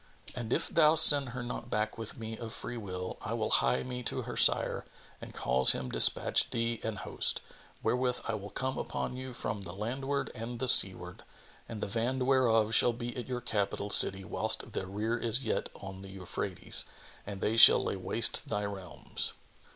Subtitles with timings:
[0.33, 3.83] And if thou send her not back with me of free will, I will hie
[3.83, 4.83] me to her sire
[5.21, 7.39] and cause him despatch thee an host,
[7.83, 11.21] wherewith I will come upon you from the landward and the seaward;
[11.69, 15.69] and the van whereof shall be at your capital city whilst the rear is yet
[15.75, 16.83] on the Euphrates[FN#25]
[17.27, 19.33] and they shall lay waste thy realms."